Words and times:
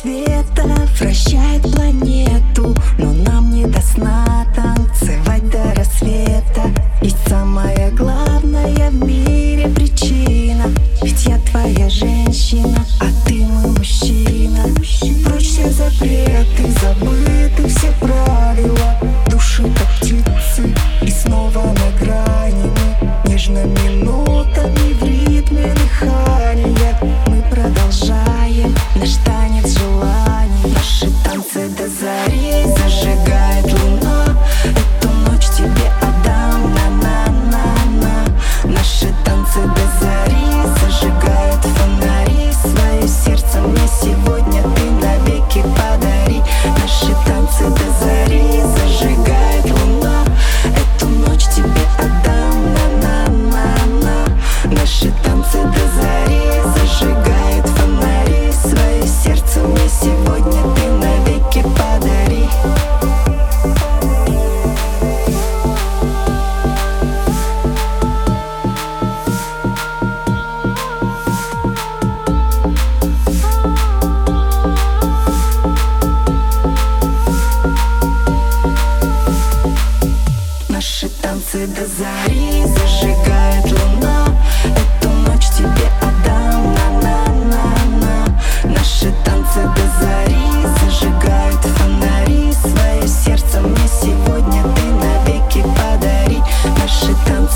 света 0.00 0.64
вращает 1.00 1.62
планету, 1.62 2.74
но 2.98 3.17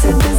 said 0.02 0.31